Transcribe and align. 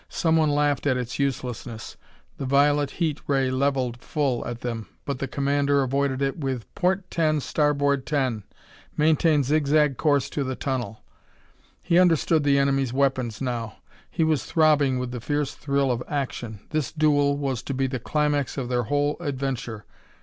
Someone 0.09 0.49
laughed 0.49 0.87
at 0.87 0.97
its 0.97 1.19
uselessness. 1.19 1.95
The 2.39 2.45
violet 2.47 2.89
heat 2.89 3.21
ray 3.27 3.51
leveled 3.51 3.97
full 4.01 4.43
at 4.47 4.61
them, 4.61 4.87
but 5.05 5.19
the 5.19 5.27
commander 5.27 5.83
avoided 5.83 6.23
it 6.23 6.39
with 6.39 6.65
"Port 6.73 7.11
ten, 7.11 7.39
starboard 7.39 8.07
ten! 8.07 8.41
Maintain 8.97 9.43
zigzag 9.43 9.97
course 9.97 10.27
to 10.31 10.43
the 10.43 10.55
tunnel." 10.55 11.03
He 11.83 11.99
understood 11.99 12.43
the 12.43 12.57
enemy's 12.57 12.91
weapons 12.91 13.41
now; 13.41 13.75
he 14.09 14.23
was 14.23 14.43
throbbing 14.43 14.97
with 14.97 15.11
the 15.11 15.21
fierce 15.21 15.53
thrill 15.53 15.91
of 15.91 16.01
action. 16.07 16.61
This 16.71 16.91
duel 16.91 17.37
was 17.37 17.61
to 17.61 17.73
be 17.75 17.85
the 17.85 17.99
climax 17.99 18.57
of 18.57 18.69
their 18.69 18.85
whole 18.85 19.17
adventure. 19.19 19.85